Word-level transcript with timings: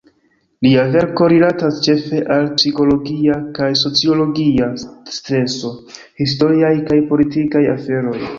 Lia 0.67 0.83
verko 0.93 1.25
rilatas 1.33 1.81
ĉefe 1.87 2.21
al 2.35 2.49
psikologia 2.53 3.37
kaj 3.59 3.69
sociologia 3.83 4.71
streso, 5.19 5.73
historiaj 6.25 6.75
kaj 6.91 7.01
politikaj 7.15 7.65
aferoj. 7.77 8.19